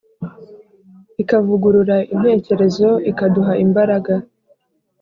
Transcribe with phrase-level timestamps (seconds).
[1.21, 4.13] ikavugurura intekerezo ikaduha imbaraga